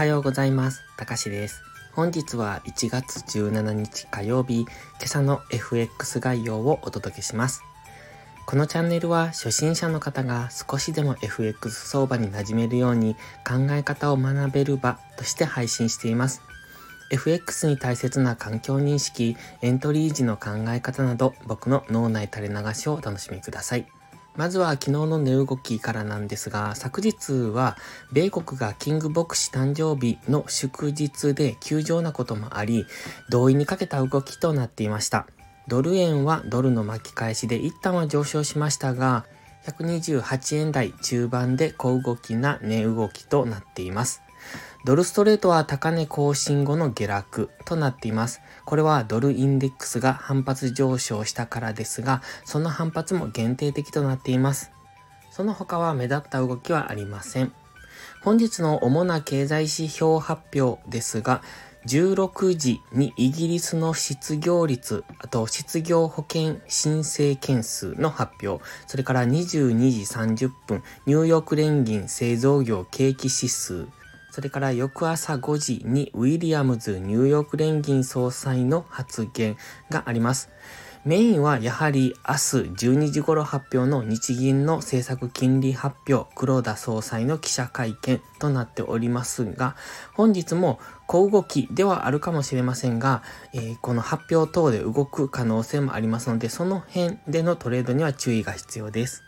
[0.00, 0.80] はようございます。
[0.96, 1.60] たかしです。
[1.92, 4.70] 本日は1月17日火曜日、今
[5.02, 7.62] 朝の FX 概要をお届けします。
[8.46, 13.14] このチャンネルは初心者の方が少しでも FX 相場に馴染めるように
[13.46, 16.40] 考え方を学べる場として配信しています。
[17.10, 23.86] FX に大切な環境認識、エントリー時の考え方など僕の脳内垂れ流しをお楽しみください。
[24.36, 27.76] まずは昨日の値動きからなんですが、昨日は
[28.12, 32.86] 米国がキング牧師誕生日の祝日で休場なこともあり、
[33.28, 35.26] 同意にかけた動きとなっていました。
[35.68, 39.26] ドル円はドルの巻き返しで一旦は上昇しましたが、
[39.66, 44.22] 128円台中盤で小動きな値動きとなっています。
[44.84, 48.40] ドルストレートは高値更新後の下落となっています。
[48.64, 54.70] これはドルインデックスが反発上昇したからですが、その反発も限定的となっています。
[55.30, 57.52] その他は目立った動きはありません。
[58.22, 61.42] 本日の主な経済指標発表ですが、
[61.86, 73.86] 16時にイギリスの失業率、あと失業保険申請件数の発表、それから22時30分、ニューヨーク連銀製造業景気指数、
[74.30, 79.56] それから翌朝5時にウィリアムズニューヨーク連銀総裁の発言
[79.90, 80.50] があります。
[81.02, 82.38] メインはやはり明日
[82.88, 89.76] 12時頃発表の日銀の政策金利発表、黒田総裁の記者会見となっておりますが、
[90.12, 93.22] 本日も小動きではあるかもしれませんが、
[93.54, 99.22] えー、この発表等で動く可能性もありますので、その辺でのトレードには注意が必要です。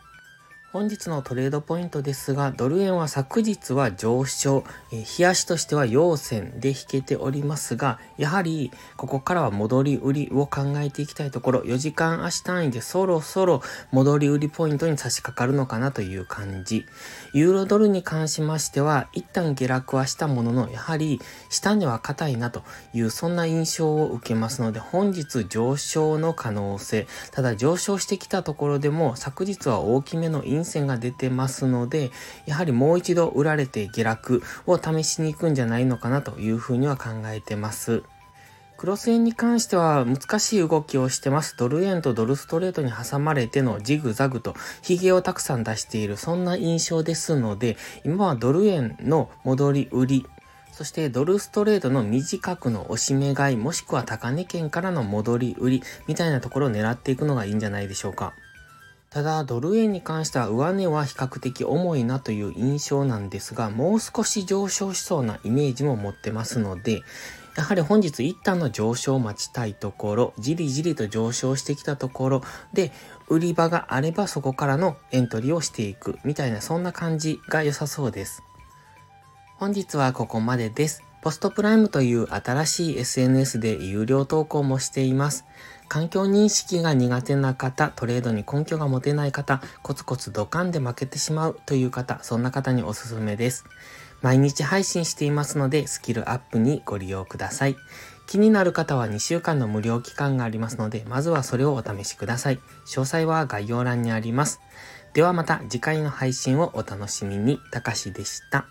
[0.72, 16.86] 本日のトレードポイントですが、ドル円は昨日は上昇、え、冷やしとしては陽線で引けておりますが、やはりここからは戻り売りを考えていきたいところ、4時間足単位でそろそろ戻り売りポイントに差し掛かるのかなという感じ。
[17.34, 22.62] ユーロドルに関しましては、一旦下落はしたものの、やはり下値は硬いなと
[22.94, 32.10] いうそんな印象を受けますので、本日上昇の可能性、ただ上昇してきたところでも昨日は大きめのイン線が出てますので、
[32.46, 38.02] やはりもう一度売られて下落を試しに行くんじゃないのかなというふうには考えてます。
[38.82, 41.54] クロス円に関しては難しい動きをしてます。
[41.56, 50.26] ドル円とドルストレートに挟まれてのジグザグと髭をたくさん出している、そんな印象ですので、今はドル円の戻り売り、
[50.72, 58.32] そしてドルストレートの短くの押し目買い、もしくは高値圏からの戻り売りみたいなところを狙っていくのがいいんじゃないでしょうか。
[59.12, 67.02] ただ、ドル円に関しては上値は比較的重いなという印象なんですが、もう少し上昇しそうなイメージも持ってますので、
[67.54, 72.42] やはり本日一旦の上昇を待ちたいところ、じりじりと上昇してきたところ
[72.72, 72.90] で、
[73.28, 78.42] 売り場があればそこからのエントリーをしていくみたいなそんな感じが良さそうです。
[79.58, 81.02] 本日はここまでです。
[81.20, 85.44] ポストプライムという新しい SNS で有料投稿もしています。
[85.92, 93.66] 環境認識が苦手な方、トレードに根拠が持てない方、コツコツドカンで負けてしまうという方、そんな方におすすめです。
[94.22, 97.76] 毎日配信していますので、スキルアップにご利用ください。
[98.26, 102.60] 気になる方は2週間の無料期間がありますので、まずはそれをお試しください。
[102.86, 104.62] 詳細は概要欄にあります。
[105.12, 107.60] ではまた次回の配信をお楽しみに。
[107.70, 108.64] たかしでした。